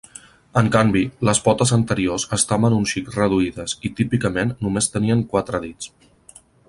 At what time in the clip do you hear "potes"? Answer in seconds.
1.47-1.73